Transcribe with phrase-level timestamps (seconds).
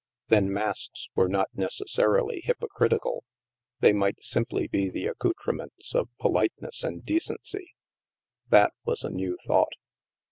[0.29, 3.23] Then masks were not necessarily hypocritical!
[3.81, 7.75] They might simply be the accoutrements of polite ness and decency.
[8.49, 9.73] That was a new thought.